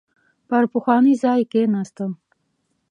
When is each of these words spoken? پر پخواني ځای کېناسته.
پر 0.47 0.63
پخواني 0.73 1.13
ځای 1.23 1.41
کېناسته. 1.51 2.05